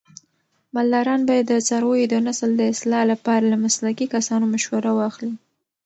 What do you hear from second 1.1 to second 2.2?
باید د څارویو د